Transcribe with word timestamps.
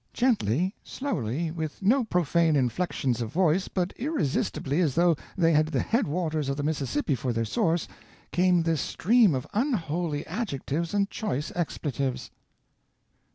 Gently, 0.13 0.73
slowly, 0.83 1.51
with 1.51 1.83
no 1.83 2.03
profane 2.03 2.55
inflexions 2.55 3.21
of 3.21 3.31
voice, 3.31 3.67
but 3.67 3.93
irresistibly 3.97 4.81
as 4.81 4.95
though 4.95 5.15
they 5.37 5.51
had 5.53 5.67
the 5.67 5.79
headwaters 5.79 6.49
of 6.49 6.57
the 6.57 6.63
Mississippi 6.63 7.13
for 7.13 7.31
their 7.31 7.45
source, 7.45 7.87
came 8.31 8.63
this 8.63 8.81
stream 8.81 9.35
of 9.35 9.45
unholy 9.53 10.25
adjectives 10.25 10.95
and 10.95 11.07
choice 11.11 11.51
expletives." 11.55 12.31